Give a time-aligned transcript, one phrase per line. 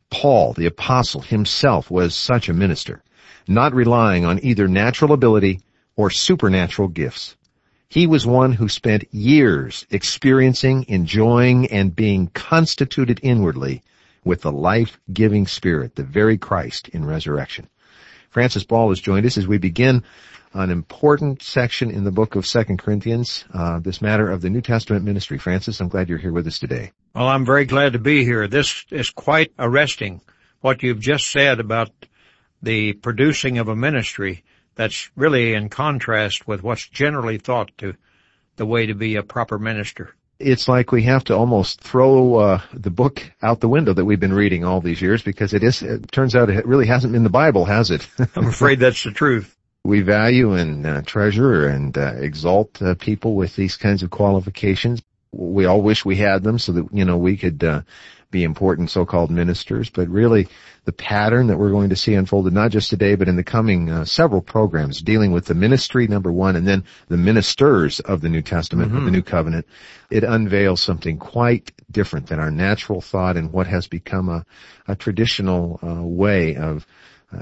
[0.10, 3.04] Paul, the apostle himself, was such a minister,
[3.46, 5.60] not relying on either natural ability
[5.98, 7.36] or supernatural gifts.
[7.92, 13.84] He was one who spent years experiencing, enjoying, and being constituted inwardly
[14.24, 17.68] with the life-giving Spirit, the very Christ in resurrection.
[18.30, 20.06] Francis Ball has joined us as we begin
[20.54, 24.62] an important section in the book of Second Corinthians, uh, this matter of the New
[24.62, 25.38] Testament ministry.
[25.38, 26.94] Francis, I'm glad you're here with us today.
[27.14, 28.48] Well, I'm very glad to be here.
[28.48, 30.22] This is quite arresting,
[30.62, 31.92] what you've just said about
[32.62, 34.46] the producing of a ministry
[34.82, 37.94] that's really in contrast with what's generally thought to
[38.56, 40.16] the way to be a proper minister.
[40.40, 44.20] It's like we have to almost throw uh, the book out the window that we've
[44.20, 45.84] been reading all these years because it is.
[45.84, 48.08] It turns out it really hasn't been the Bible, has it?
[48.36, 49.56] I'm afraid that's the truth.
[49.84, 55.04] We value and uh, treasure and uh, exalt uh, people with these kinds of qualifications.
[55.32, 57.82] We all wish we had them so that you know we could uh,
[58.32, 60.48] be important so-called ministers, but really
[60.86, 63.90] the pattern that we're going to see unfolded not just today, but in the coming
[63.90, 68.30] uh, several programs dealing with the ministry, number one, and then the ministers of the
[68.30, 68.98] New Testament, mm-hmm.
[68.98, 69.12] of the.
[69.12, 69.68] New Covenant,
[70.10, 74.46] it unveils something quite different than our natural thought and what has become a,
[74.88, 76.88] a traditional uh, way of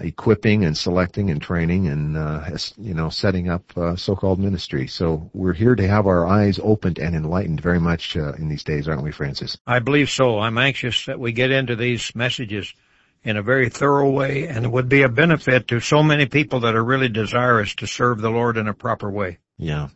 [0.02, 4.88] equipping and selecting and training and uh, you know setting up uh, so-called ministry.
[4.88, 8.64] So we're here to have our eyes opened and enlightened very much uh, in these
[8.64, 9.58] days, aren't we, Francis?
[9.66, 10.40] I believe so.
[10.40, 12.74] I'm anxious that we get into these messages
[13.24, 16.62] in a very thorough way, and it would be a benefit to so many people
[16.62, 19.40] that are really desirous to serve the Lord in a proper way.
[19.58, 19.90] Yeah.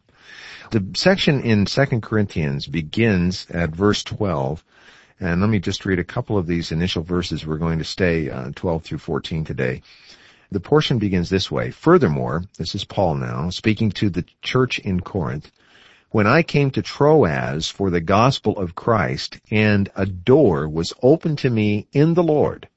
[0.72, 4.64] The section in Second Corinthians begins at verse 12
[5.24, 7.48] and let me just read a couple of these initial verses.
[7.48, 9.82] We're going to stay uh, 12 through 14 today.
[10.52, 11.72] The portion begins this way.
[11.72, 15.50] Furthermore, this is Paul now, speaking to the church in Corinth.
[16.10, 21.38] When I came to Troas for the gospel of Christ, and a door was opened
[21.40, 22.68] to me in the Lord,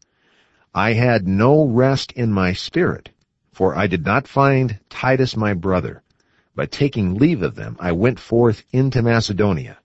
[0.73, 3.11] I had no rest in my spirit,
[3.53, 6.01] for I did not find Titus my brother.
[6.55, 9.79] But taking leave of them, I went forth into Macedonia.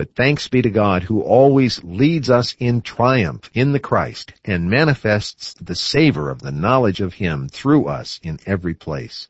[0.00, 4.70] But thanks be to God who always leads us in triumph in the Christ and
[4.70, 9.28] manifests the savor of the knowledge of Him through us in every place.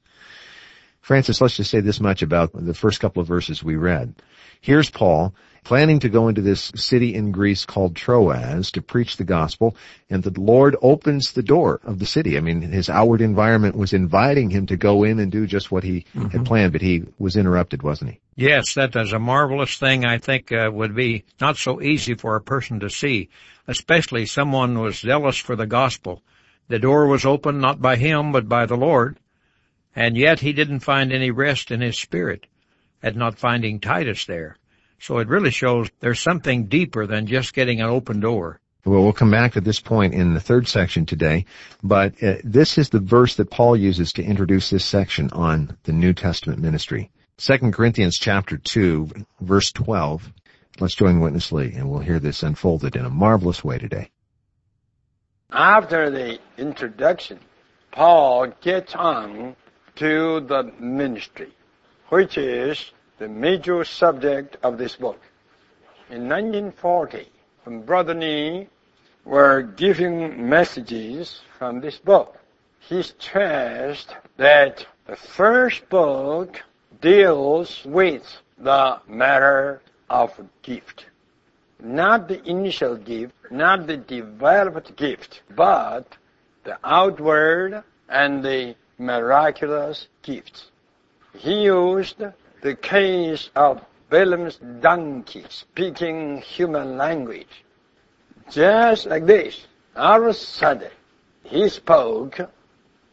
[1.00, 4.14] Francis, let's just say this much about the first couple of verses we read.
[4.60, 5.34] Here's Paul
[5.64, 9.76] planning to go into this city in Greece called Troas to preach the gospel,
[10.08, 12.36] and the Lord opens the door of the city.
[12.36, 15.84] I mean, his outward environment was inviting him to go in and do just what
[15.84, 16.28] he mm-hmm.
[16.28, 18.20] had planned, but he was interrupted, wasn't he?
[18.36, 22.36] Yes, that is a marvelous thing I think uh, would be not so easy for
[22.36, 23.28] a person to see,
[23.68, 26.22] especially someone who was zealous for the gospel.
[26.68, 29.18] The door was opened not by him, but by the Lord,
[29.94, 32.46] and yet he didn't find any rest in his spirit
[33.02, 34.56] at not finding Titus there.
[35.00, 38.60] So it really shows there's something deeper than just getting an open door.
[38.84, 41.44] Well, we'll come back to this point in the third section today,
[41.82, 45.92] but uh, this is the verse that Paul uses to introduce this section on the
[45.92, 47.10] New Testament ministry.
[47.38, 49.10] 2 Corinthians chapter 2,
[49.40, 50.32] verse 12.
[50.78, 54.10] Let's join Witness Lee and we'll hear this unfolded in a marvelous way today.
[55.50, 57.40] After the introduction
[57.90, 59.56] Paul gets on
[59.96, 61.52] to the ministry,
[62.08, 65.20] which is the major subject of this book.
[66.08, 67.28] In 1940,
[67.64, 68.66] when Brother Nee
[69.26, 72.38] were giving messages from this book,
[72.78, 76.62] he stressed that the first book
[77.02, 78.24] deals with
[78.56, 80.32] the matter of
[80.62, 81.04] gift.
[81.78, 86.16] Not the initial gift, not the developed gift, but
[86.64, 90.70] the outward and the miraculous gifts.
[91.36, 92.22] He used
[92.60, 97.64] the case of Balaam's donkey speaking human language.
[98.50, 100.90] Just like this, all of a sudden,
[101.44, 102.40] he spoke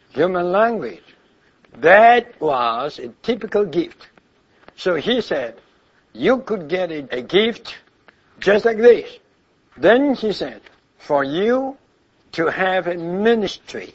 [0.09, 1.03] human language.
[1.77, 4.07] That was a typical gift.
[4.75, 5.59] So he said,
[6.13, 7.75] you could get a, a gift
[8.39, 9.19] just like this.
[9.77, 10.61] Then he said,
[10.97, 11.77] for you
[12.33, 13.94] to have a ministry,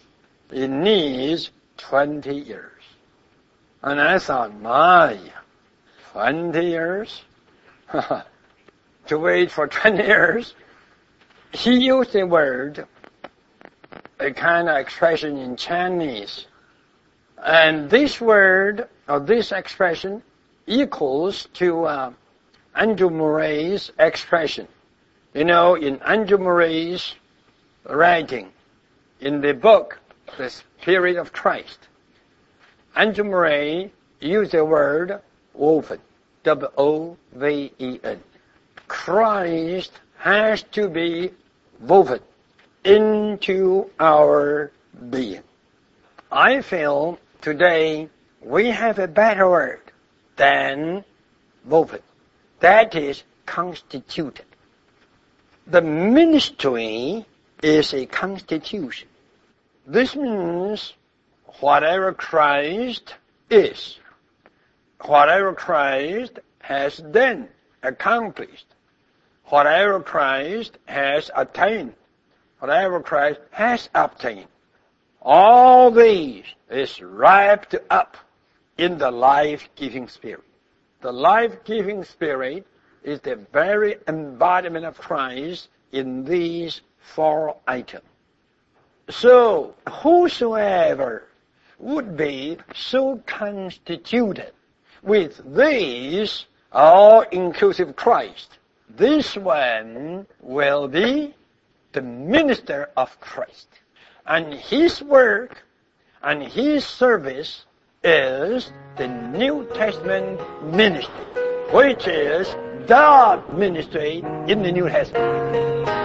[0.50, 2.82] it needs 20 years.
[3.82, 5.18] And I thought, my,
[6.12, 7.22] 20 years?
[9.06, 10.54] to wait for 20 years?
[11.52, 12.86] He used a word,
[14.20, 16.46] a kind of expression in Chinese.
[17.42, 20.22] And this word, or this expression,
[20.66, 22.12] equals to uh,
[22.74, 24.68] Andrew Murray's expression.
[25.34, 27.14] You know, in Andrew Murray's
[27.88, 28.52] writing,
[29.20, 29.98] in the book,
[30.36, 31.88] The Spirit of Christ,
[32.94, 35.20] Andrew Murray used the word
[35.54, 36.00] woven,
[36.44, 38.22] W-O-V-E-N.
[38.88, 41.30] Christ has to be
[41.80, 42.20] woven
[42.84, 44.70] into our
[45.10, 45.42] being.
[46.30, 48.08] I feel today
[48.40, 49.80] we have a better word
[50.36, 51.04] than
[51.64, 52.00] woven.
[52.60, 54.46] That is constituted.
[55.66, 57.24] The ministry
[57.62, 59.08] is a constitution.
[59.86, 60.94] This means
[61.60, 63.14] whatever Christ
[63.50, 63.98] is,
[65.08, 67.48] whatever Christ has done,
[67.82, 68.66] accomplished,
[69.46, 71.94] whatever Christ has attained,
[72.58, 74.48] whatever Christ has obtained,
[75.20, 78.16] all these is wrapped up
[78.78, 80.44] in the life-giving spirit.
[81.00, 82.66] The life-giving spirit
[83.02, 88.04] is the very embodiment of Christ in these four items.
[89.10, 91.24] So, whosoever
[91.78, 94.52] would be so constituted
[95.02, 98.58] with this all-inclusive Christ,
[98.88, 101.34] this one will be
[101.92, 103.68] the minister of Christ.
[104.26, 105.62] And his work
[106.22, 107.64] and his service
[108.04, 111.24] is the New Testament ministry,
[111.72, 112.48] which is
[112.86, 116.01] the ministry in the New Testament.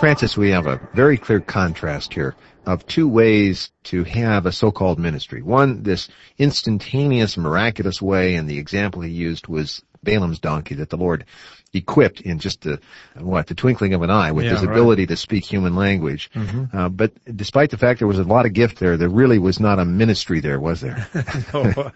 [0.00, 2.34] Francis, we have a very clear contrast here
[2.66, 5.40] of two ways to have a so-called ministry.
[5.40, 10.96] One, this instantaneous, miraculous way, and the example he used was Balaam's donkey that the
[10.98, 11.24] Lord
[11.72, 12.80] equipped in just the,
[13.18, 14.70] what, the twinkling of an eye with Yeah, his right.
[14.70, 16.30] ability to speak human language.
[16.34, 16.74] Mhm.
[16.74, 19.58] Uh, but despite the fact there was a lot of gift there, there really was
[19.58, 21.06] not a ministry there, was there?
[21.54, 21.90] No,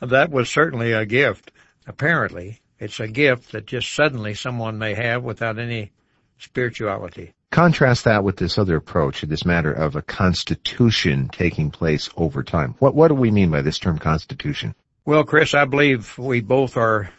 [0.00, 1.50] that was certainly a gift.
[1.86, 5.90] Apparently, it's a gift that just suddenly someone may have without any
[6.38, 7.32] spirituality.
[7.50, 12.74] Contrast that with this other approach, this matter of a constitution taking place over time.
[12.80, 14.74] What, what do we mean by this term constitution?
[15.04, 17.10] Well, Chris, I believe we both are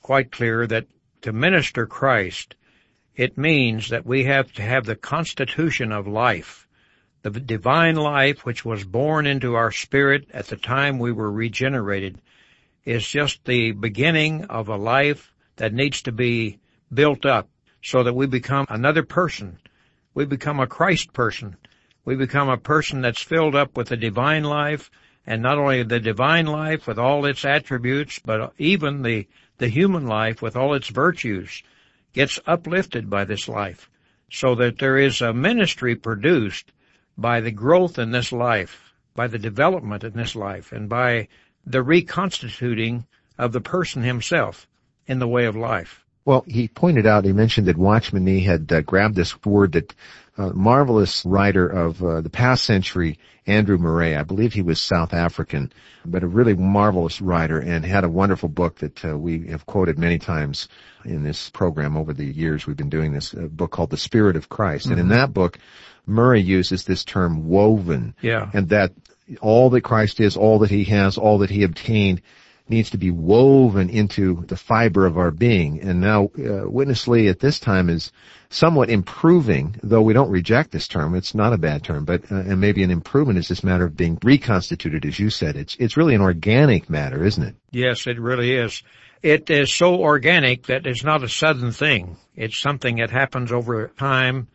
[0.00, 0.86] quite clear that
[1.22, 2.54] to minister Christ,
[3.16, 6.66] it means that we have to have the constitution of life,
[7.22, 12.20] the divine life which was born into our spirit at the time we were regenerated
[12.84, 16.58] is just the beginning of a life that needs to be
[16.92, 17.48] built up
[17.82, 19.58] so that we become another person.
[20.14, 21.56] We become a Christ person.
[22.04, 24.90] We become a person that's filled up with the divine life
[25.26, 30.06] and not only the divine life with all its attributes, but even the, the human
[30.06, 31.62] life with all its virtues
[32.12, 33.88] gets uplifted by this life
[34.30, 36.72] so that there is a ministry produced
[37.18, 41.28] by the growth in this life, by the development in this life, and by
[41.66, 43.06] the reconstituting
[43.38, 44.66] of the person himself
[45.06, 46.01] in the way of life.
[46.24, 49.94] Well, he pointed out, he mentioned that Watchman Nee had uh, grabbed this word that
[50.38, 54.16] uh, marvelous writer of uh, the past century, Andrew Murray.
[54.16, 55.72] I believe he was South African,
[56.06, 59.98] but a really marvelous writer and had a wonderful book that uh, we have quoted
[59.98, 60.68] many times
[61.04, 64.48] in this program over the years we've been doing this, book called The Spirit of
[64.48, 64.86] Christ.
[64.86, 65.58] And in that book,
[66.06, 68.48] Murray uses this term woven Yeah.
[68.54, 68.92] and that
[69.40, 72.22] all that Christ is, all that he has, all that he obtained
[72.68, 75.80] needs to be woven into the fiber of our being.
[75.80, 78.12] And now, uh, Witness Lee at this time is
[78.48, 81.14] somewhat improving, though we don't reject this term.
[81.14, 83.96] It's not a bad term, but uh, and maybe an improvement is this matter of
[83.96, 85.56] being reconstituted, as you said.
[85.56, 87.54] It's it's really an organic matter, isn't it?
[87.70, 88.82] Yes, it really is.
[89.22, 92.16] It is so organic that it's not a sudden thing.
[92.34, 94.48] It's something that happens over time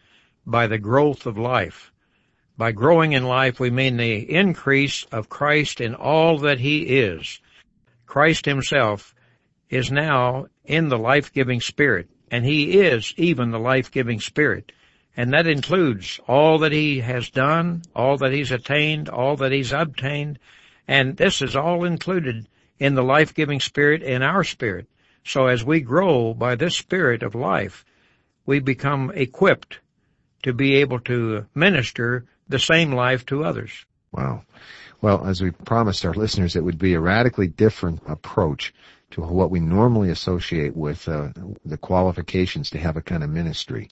[0.46, 1.92] by the growth of life.
[2.58, 7.40] By growing in life, we mean the increase of Christ in all that He is.
[8.08, 9.14] Christ Himself
[9.70, 14.72] is now in the life-giving Spirit, and He is even the life-giving Spirit.
[15.16, 19.72] And that includes all that He has done, all that He's attained, all that He's
[19.72, 20.40] obtained,
[20.88, 22.48] and this is all included
[22.80, 24.88] in the life-giving Spirit in our spirit.
[25.26, 27.84] So as we grow by this Spirit of life,
[28.46, 29.80] we become equipped
[30.44, 33.86] to be able to minister the same life to others.
[34.14, 34.44] Wow.
[35.02, 38.74] Well, as we promised our listeners, it would be a radically different approach
[39.12, 41.30] to what we normally associate with uh,
[41.64, 43.90] the qualifications to have a kind of ministry.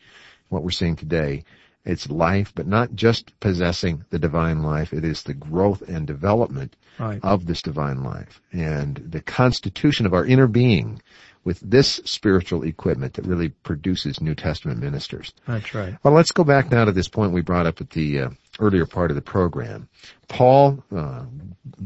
[0.50, 1.44] What we're seeing today,
[1.86, 4.94] it's life, but not just possessing the divine life.
[4.94, 7.20] It is the growth and development Right.
[7.24, 11.02] of this divine life and the constitution of our inner being
[11.46, 15.32] with this spiritual equipment that really produces New Testament ministers.
[15.48, 15.96] That's right.
[16.04, 18.88] Well, let's go back now to this point we brought up at the uh, earlier
[18.88, 19.88] part of the program.
[20.28, 21.24] Paul, uh,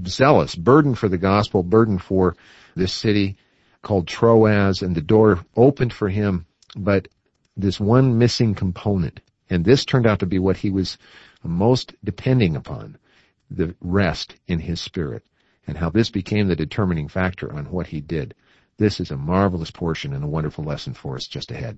[0.08, 2.38] zealous, burdened for the gospel, burdened for
[2.76, 3.38] this city
[3.82, 7.10] called Troas, and the door opened for him, but
[7.58, 10.98] this one missing component, and this turned out to be what he was
[11.44, 12.98] most depending upon,
[13.52, 15.24] the rest in his spirit,
[15.68, 18.34] and how this became the determining factor on what he did.
[18.80, 21.78] This is a marvelous portion and a wonderful lesson for us just ahead.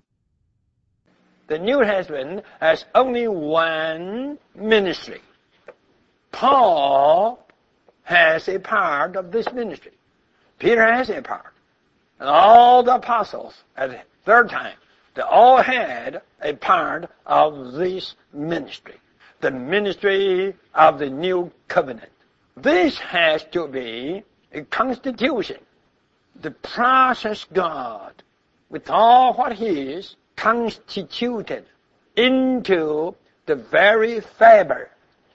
[1.47, 5.19] The New Testament has only one ministry.
[6.31, 7.45] Paul
[8.03, 9.93] has a part of this ministry.
[10.59, 11.53] Peter has a part.
[12.19, 14.77] And all the apostles at the third time,
[15.15, 18.95] they all had a part of this ministry.
[19.41, 22.11] The ministry of the new covenant.
[22.55, 25.57] This has to be a constitution.
[26.35, 28.23] The process God,
[28.69, 31.65] with all what he is, constituted
[32.15, 34.89] into the very fiber,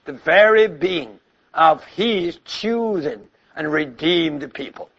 [0.05, 1.19] the very being
[1.53, 4.89] of his chosen and redeemed people.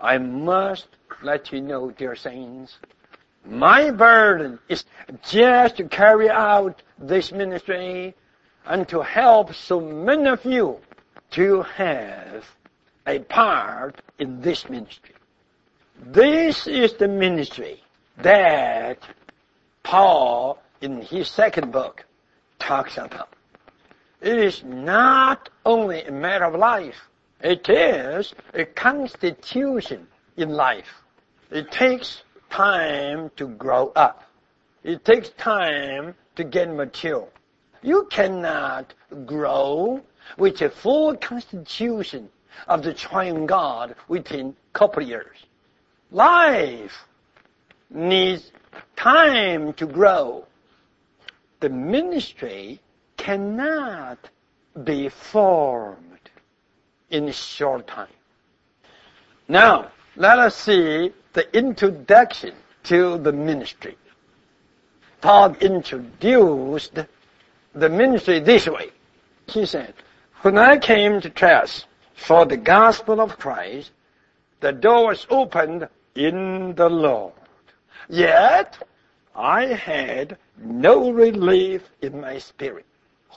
[0.00, 0.88] I must
[1.22, 2.78] let you know, dear saints,
[3.44, 4.84] my burden is
[5.28, 8.14] just to carry out this ministry
[8.66, 10.78] and to help so many of you
[11.32, 12.44] to have
[13.10, 15.14] a part in this ministry.
[16.00, 17.82] This is the ministry
[18.18, 18.98] that
[19.82, 22.04] Paul, in his second book,
[22.60, 23.34] talks about.
[24.20, 27.00] It is not only a matter of life,
[27.40, 30.92] it is a constitution in life.
[31.50, 34.22] It takes time to grow up.
[34.84, 37.28] It takes time to get mature.
[37.82, 38.94] You cannot
[39.26, 40.00] grow
[40.36, 42.28] with a full constitution
[42.68, 45.36] of the triune God within couple years.
[46.10, 47.06] Life
[47.90, 48.52] needs
[48.96, 50.46] time to grow.
[51.60, 52.80] The ministry
[53.16, 54.18] cannot
[54.84, 56.30] be formed
[57.10, 58.08] in a short time.
[59.48, 62.54] Now, let us see the introduction
[62.84, 63.96] to the ministry.
[65.20, 66.98] Paul introduced
[67.74, 68.90] the ministry this way.
[69.46, 69.94] He said,
[70.42, 71.84] When I came to Troas
[72.20, 73.92] for the gospel of Christ,
[74.60, 77.32] the door was opened in the Lord.
[78.08, 78.76] Yet,
[79.34, 82.84] I had no relief in my spirit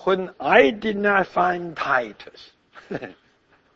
[0.03, 2.51] when I did not find Titus.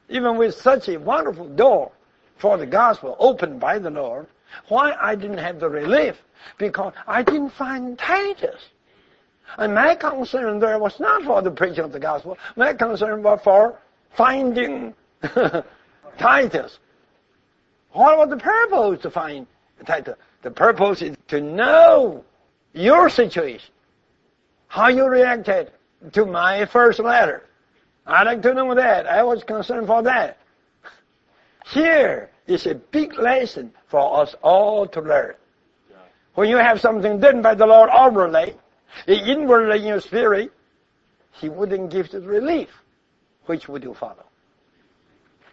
[0.10, 1.92] Even with such a wonderful door
[2.38, 4.28] for the gospel opened by the Lord,
[4.68, 6.16] why I didn't have the relief?
[6.58, 8.62] Because I didn't find Titus.
[9.58, 12.38] And my concern there was not for the preaching of the gospel.
[12.58, 13.80] My concern was for
[14.16, 14.94] finding
[16.18, 16.80] Titus.
[17.92, 19.48] What was the purpose to find
[19.86, 20.16] Titus?
[20.44, 22.24] The purpose is to know
[22.74, 23.72] your situation.
[24.68, 25.72] How you reacted
[26.14, 27.44] to my first letter.
[28.06, 29.08] I'd like to know that.
[29.08, 30.38] I was concerned for that.
[31.74, 35.36] Here is a big lesson for us all to learn.
[36.36, 38.56] When you have something done by the Lord outwardly,
[39.08, 40.52] inwardly in your spirit,
[41.32, 42.70] He wouldn't give you relief.
[43.48, 44.26] Which would you follow?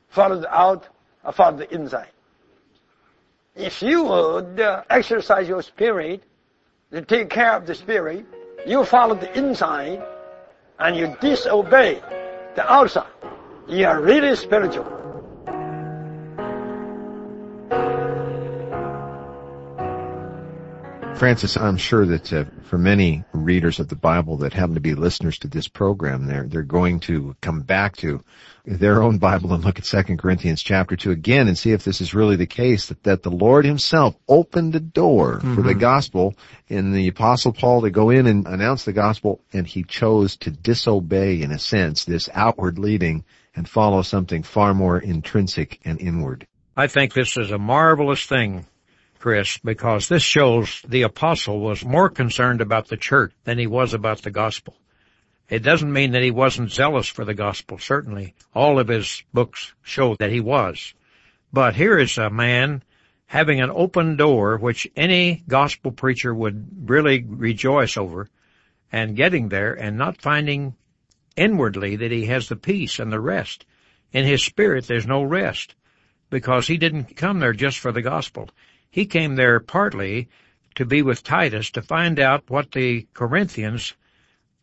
[0.08, 0.88] Follow the out
[1.24, 2.10] or follow the inside?
[3.56, 6.22] If you would uh, exercise your spirit
[6.92, 8.26] to take care of the spirit,
[8.66, 10.02] you follow the inside
[10.78, 12.02] and you disobey
[12.56, 13.06] the outside.
[13.68, 15.03] You are really spiritual.
[21.24, 24.94] Francis, I'm sure that uh, for many readers of the Bible that happen to be
[24.94, 28.22] listeners to this program, they're they're going to come back to
[28.66, 32.02] their own Bible and look at 2 Corinthians chapter 2 again and see if this
[32.02, 35.54] is really the case that, that the Lord himself opened the door mm-hmm.
[35.54, 35.78] for the mm-hmm.
[35.78, 36.34] gospel
[36.68, 40.50] in the apostle Paul to go in and announce the gospel and he chose to
[40.50, 43.24] disobey in a sense this outward leading
[43.56, 46.46] and follow something far more intrinsic and inward.
[46.76, 48.66] I think this is a marvelous thing,
[49.24, 53.94] Chris, because this shows the apostle was more concerned about the church than he was
[53.94, 54.76] about the gospel.
[55.48, 58.34] It doesn't mean that he wasn't zealous for the gospel, certainly.
[58.54, 60.92] All of his books show that he was.
[61.50, 62.82] But here is a man
[63.24, 68.28] having an open door which any gospel preacher would really rejoice over
[68.92, 70.74] and getting there and not finding
[71.34, 73.64] inwardly that he has the peace and the rest.
[74.12, 75.74] In his spirit there's no rest
[76.28, 78.50] because he didn't come there just for the gospel.
[78.94, 80.28] He came there partly
[80.76, 83.94] to be with Titus to find out what the Corinthians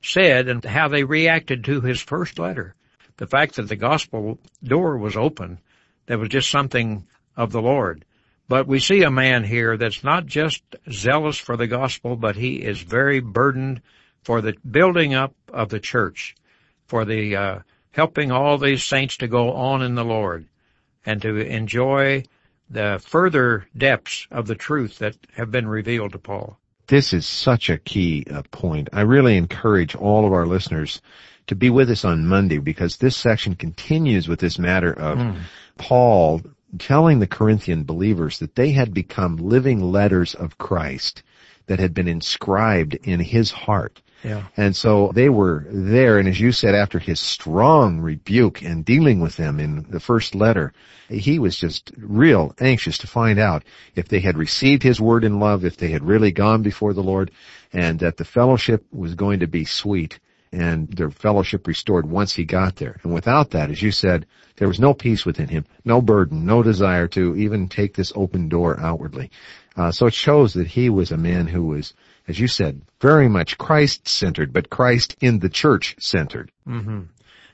[0.01, 2.73] said and how they reacted to his first letter.
[3.17, 5.59] The fact that the gospel door was open,
[6.05, 8.05] that was just something of the Lord.
[8.47, 12.63] But we see a man here that's not just zealous for the gospel, but he
[12.63, 13.81] is very burdened
[14.23, 16.37] for the building up of the church,
[16.87, 17.59] for the uh,
[17.91, 20.47] helping all these saints to go on in the Lord
[21.05, 22.23] and to enjoy
[22.71, 26.57] the further depths of the truth that have been revealed to Paul
[26.91, 28.89] this is such a key uh, point.
[28.91, 31.01] I really encourage all of our listeners
[31.47, 35.39] to be with us on Monday because this section continues with this matter of mm.
[35.77, 36.41] Paul
[36.79, 41.23] telling the Corinthian believers that they had become living letters of Christ
[41.67, 44.01] that had been inscribed in his heart.
[44.23, 44.43] Yeah.
[44.55, 49.19] And so they were there, and as you said, after his strong rebuke and dealing
[49.19, 50.73] with them in the first letter,
[51.09, 53.63] he was just real anxious to find out
[53.95, 57.03] if they had received his word in love, if they had really gone before the
[57.03, 57.31] Lord,
[57.73, 60.19] and that the fellowship was going to be sweet
[60.51, 62.99] and their fellowship restored once he got there.
[63.03, 64.25] And without that, as you said,
[64.57, 68.49] there was no peace within him, no burden, no desire to even take this open
[68.49, 69.31] door outwardly.
[69.77, 71.93] Uh, so it shows that he was a man who was
[72.27, 76.51] as you said, very much Christ-centered, but Christ in the church centered.
[76.67, 77.01] Mm-hmm.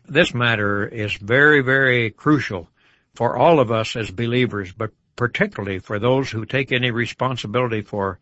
[0.08, 2.70] This matter is very, very crucial
[3.16, 8.20] for all of us as believers, but particularly for those who take any responsibility for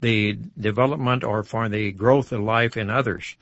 [0.00, 3.36] the development or for the growth of life in others.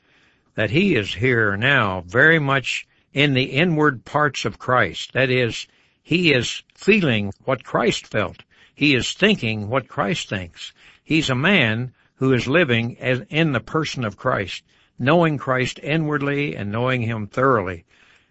[0.55, 5.13] That he is here now very much in the inward parts of Christ.
[5.13, 5.67] That is,
[6.03, 8.43] he is feeling what Christ felt.
[8.73, 10.73] He is thinking what Christ thinks.
[11.03, 14.63] He's a man who is living as in the person of Christ,
[14.99, 17.85] knowing Christ inwardly and knowing Him thoroughly,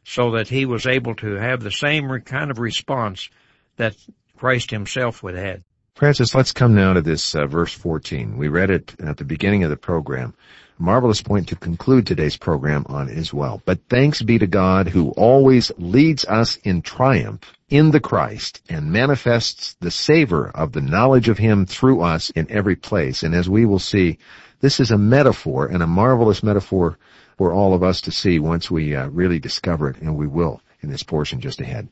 [0.04, 3.28] so that he was able to have the same kind of response
[3.76, 3.96] that
[4.37, 5.62] Christ Himself would have.
[6.00, 8.38] Francis, let's come now to this uh, verse 14.
[8.38, 10.34] We read it at the beginning of the program
[10.78, 13.60] marvelous point to conclude today's program on as well.
[13.66, 18.90] But thanks be to God who always leads us in triumph in the Christ and
[18.90, 23.22] manifests the savor of the knowledge of Him through us in every place.
[23.22, 24.16] And as we will see,
[24.60, 26.98] this is a metaphor and a marvelous metaphor
[27.36, 30.62] for all of us to see once we uh, really discover it, and we will
[30.80, 31.90] in this portion just ahead.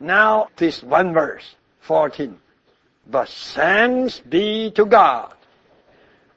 [0.00, 1.44] Now, this one verse,
[1.80, 2.38] 14.
[3.06, 5.34] But thanks be to God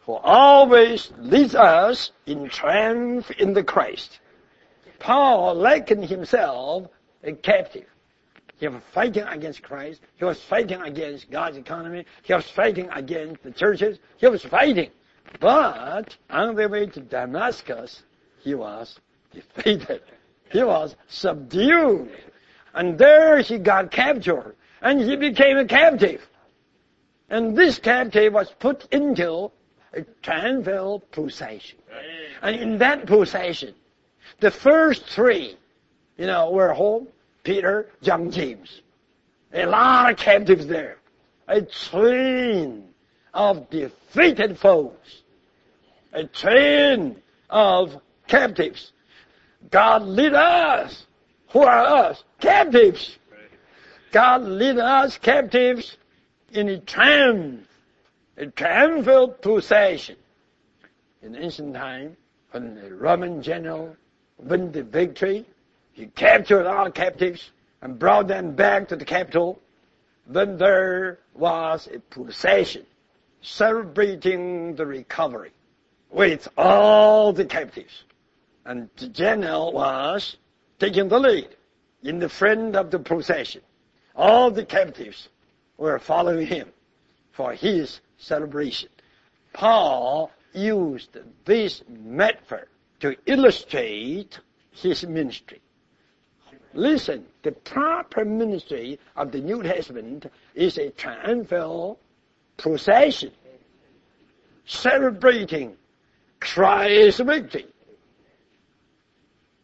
[0.06, 4.20] who always leads us in triumph in the Christ.
[5.00, 6.88] Paul likened himself
[7.24, 7.88] a captive.
[8.58, 10.02] He was fighting against Christ.
[10.18, 12.06] He was fighting against God's economy.
[12.24, 13.98] He was fighting against the churches.
[14.18, 14.92] He was fighting.
[15.40, 18.04] But on the way to Damascus,
[18.44, 19.00] he was
[19.34, 20.02] defeated.
[20.52, 22.12] He was subdued.
[22.74, 24.56] And there he got captured.
[24.82, 26.22] And he became a captive.
[27.30, 29.52] And this captive was put into
[29.94, 31.80] a triumphal procession.
[32.42, 33.74] And in that procession,
[34.40, 35.58] the first three,
[36.18, 37.08] you know, were home,
[37.44, 38.82] Peter, John, James.
[39.54, 40.98] A lot of captives there.
[41.48, 42.90] A train
[43.34, 45.24] of defeated foes.
[46.14, 48.92] A train of captives.
[49.72, 51.06] God lead us.
[51.50, 52.24] Who are us?
[52.40, 53.18] Captives.
[54.12, 55.98] God lead us captives
[56.56, 57.68] in a triumph
[58.38, 60.18] a triumphal procession.
[61.22, 62.18] In ancient time,
[62.52, 63.96] when the Roman general
[64.38, 65.46] won the victory,
[65.94, 69.60] he captured all captives and brought them back to the capital.
[70.28, 72.86] Then there was a procession
[73.42, 75.52] celebrating the recovery
[76.10, 78.04] with all the captives.
[78.66, 80.38] And the general was
[80.80, 81.50] taking the lead
[82.04, 83.62] in the front of the procession.
[84.16, 85.30] All the captives
[85.78, 86.70] were following him
[87.32, 88.90] for his celebration.
[89.54, 92.68] Paul used this metaphor
[93.02, 94.40] to illustrate
[94.72, 95.62] his ministry.
[96.74, 102.00] Listen, the proper ministry of the New Testament is a triumphal
[102.58, 103.32] procession
[104.66, 105.76] celebrating
[106.40, 107.68] Christ's victory.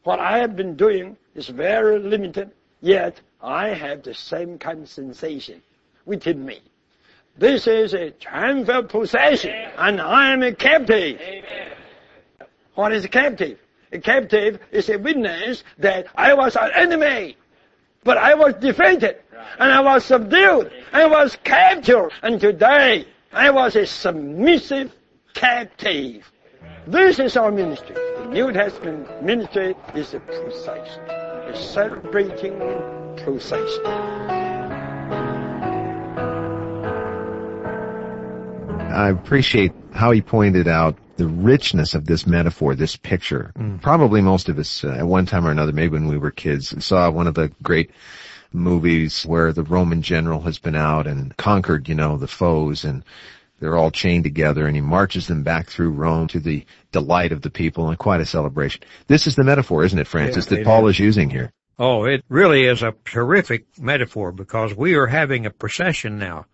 [0.04, 4.90] What I have been doing is very limited, yet I have the same kind of
[4.90, 5.62] sensation
[6.06, 6.62] within me.
[7.38, 11.20] This is a triumphal procession, and I am a captive.
[12.76, 13.58] What is a captive?
[13.92, 17.38] A captive is a witness that I was an enemy,
[18.04, 19.18] but I was defeated,
[19.60, 24.94] and I was subdued, I was captured, and today I was a submissive
[25.34, 26.30] captive.
[26.88, 27.96] This is our ministry.
[27.96, 32.58] The New Testament ministry is a procession, a celebrating
[33.18, 34.21] procession.
[38.92, 43.52] I appreciate how he pointed out the richness of this metaphor, this picture.
[43.58, 43.82] Mm.
[43.82, 46.74] Probably most of us, uh, at one time or another, maybe when we were kids,
[46.84, 47.92] saw one of the great
[48.54, 53.04] movies where the Roman general has been out and conquered, you know, the foes and
[53.60, 57.42] they're all chained together and he marches them back through Rome to the delight of
[57.42, 58.82] the people and quite a celebration.
[59.08, 60.96] This is the metaphor, isn't it, Francis, yeah, that Paul is.
[60.96, 61.52] is using here?
[61.78, 66.46] Oh, it really is a terrific metaphor because we are having a procession now.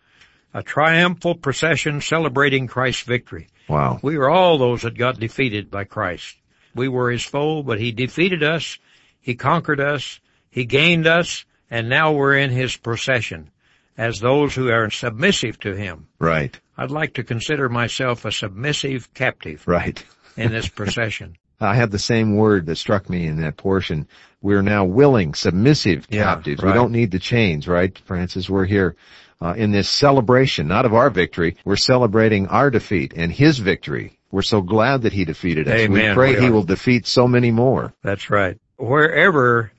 [0.58, 3.48] A triumphal procession celebrating Christ's victory.
[3.70, 4.00] Wow.
[4.02, 6.36] We are all those that got defeated by Christ.
[6.74, 8.80] We were his foe, but he defeated us.
[9.22, 10.20] He conquered us.
[10.50, 11.46] He gained us.
[11.70, 13.52] And now we're in his procession
[14.00, 16.08] as those who are submissive to him.
[16.17, 16.60] Right.
[16.76, 19.67] I'd like to consider myself a submissive captive.
[19.67, 20.04] Right.
[20.38, 21.38] in this procession.
[21.62, 24.08] I have the same word that struck me in that portion.
[24.41, 26.63] We're now willing, submissive yeah, captives.
[26.63, 26.72] Right.
[26.72, 28.50] We don't need the chains, right, Francis?
[28.50, 28.96] We're here
[29.41, 31.58] uh, in this celebration, not of our victory.
[31.65, 34.17] We're celebrating our defeat and His victory.
[34.32, 35.80] We're so glad that He defeated us.
[35.80, 36.10] Amen.
[36.10, 37.93] We pray we He will defeat so many more.
[38.04, 38.60] That's right.
[38.78, 39.71] Wherever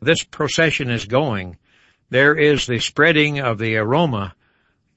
[0.00, 1.56] this procession is going,
[2.10, 4.34] there is the spreading of the aroma.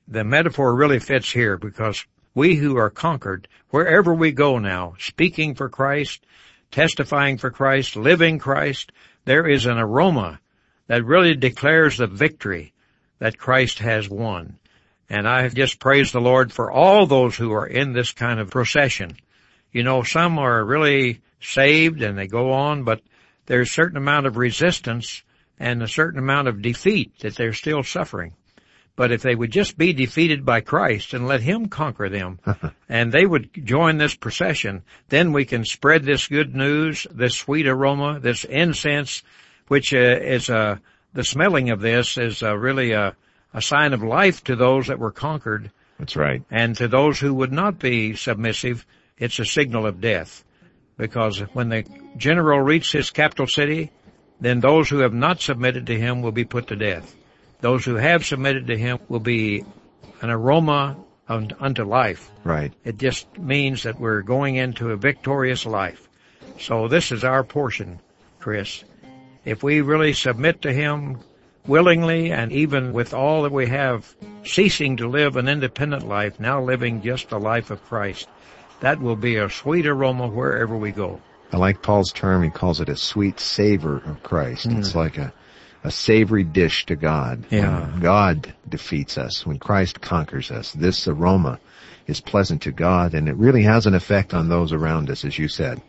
[0.07, 5.55] The metaphor really fits here because we who are conquered, wherever we go now, speaking
[5.55, 6.25] for Christ,
[6.71, 8.91] testifying for Christ, living Christ,
[9.23, 10.39] there is an aroma
[10.87, 12.73] that really declares the victory
[13.19, 14.57] that Christ has won.
[15.09, 18.39] And I have just praise the Lord for all those who are in this kind
[18.39, 19.17] of procession.
[19.71, 23.01] You know, some are really saved and they go on, but
[23.45, 25.23] there's a certain amount of resistance
[25.59, 28.33] and a certain amount of defeat that they're still suffering.
[28.95, 32.39] But if they would just be defeated by Christ and let Him conquer them,
[32.89, 37.67] and they would join this procession, then we can spread this good news, this sweet
[37.67, 39.21] aroma, this incense,
[39.67, 40.79] which uh, is a,
[41.15, 43.15] the smelling of this is uh, really a,
[43.53, 45.71] a sign of life to those that were conquered.
[45.97, 46.43] That's right.
[46.51, 48.85] And to those who would not be submissive,
[49.17, 50.43] it's a signal of death.
[50.97, 51.85] Because when the
[52.17, 53.91] general reaches his capital city,
[54.41, 57.15] then those who have not submitted to him will be put to death.
[57.61, 59.63] Those who have submitted to him will be
[60.21, 60.97] an aroma
[61.27, 62.29] unto life.
[62.43, 62.73] Right.
[62.83, 66.09] It just means that we're going into a victorious life.
[66.59, 67.99] So this is our portion,
[68.39, 68.83] Chris.
[69.45, 71.19] If we really submit to him
[71.67, 76.61] willingly and even with all that we have, ceasing to live an independent life, now
[76.61, 78.27] living just the life of Christ,
[78.79, 81.21] that will be a sweet aroma wherever we go.
[81.51, 82.43] I like Paul's term.
[82.43, 84.67] He calls it a sweet savor of Christ.
[84.67, 84.79] Mm.
[84.79, 85.31] It's like a,
[85.83, 87.45] a savory dish to God.
[87.49, 87.81] Yeah.
[87.81, 91.59] When God defeats us, when Christ conquers us, this aroma
[92.07, 95.37] is pleasant to God and it really has an effect on those around us, as
[95.37, 95.81] you said.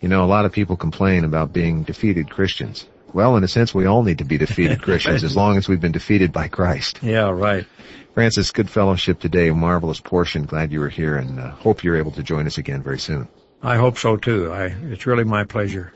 [0.00, 2.86] You know, a lot of people complain about being defeated Christians.
[3.12, 5.80] Well, in a sense, we all need to be defeated Christians as long as we've
[5.80, 7.00] been defeated by Christ.
[7.02, 7.66] Yeah, right.
[8.14, 10.44] Francis, good fellowship today, marvelous portion.
[10.44, 13.28] Glad you were here and uh, hope you're able to join us again very soon.
[13.62, 14.52] I hope so too.
[14.52, 15.92] I, it's really my pleasure.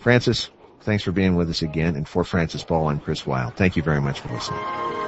[0.00, 0.50] Francis,
[0.82, 1.96] thanks for being with us again.
[1.96, 3.54] And for Francis Ball, I'm Chris Wilde.
[3.56, 5.05] Thank you very much for listening.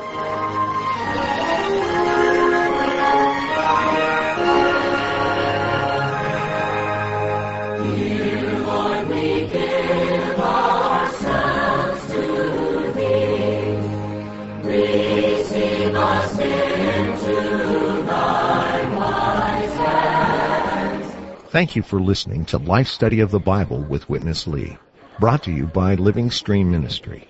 [21.59, 24.79] Thank you for listening to Life Study of the Bible with Witness Lee,
[25.19, 27.27] brought to you by Living Stream Ministry.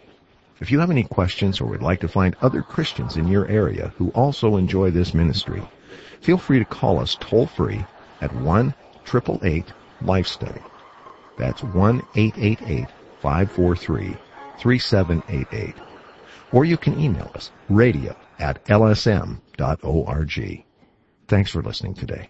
[0.61, 3.91] If you have any questions or would like to find other Christians in your area
[3.97, 5.63] who also enjoy this ministry,
[6.21, 7.83] feel free to call us toll free
[8.21, 8.75] at 1
[9.07, 10.61] 888 Life Study.
[11.39, 12.87] That's 1 888
[13.23, 14.15] 543
[14.61, 15.75] 3788.
[16.53, 20.65] Or you can email us radio at lsm.org.
[21.29, 22.29] Thanks for listening today.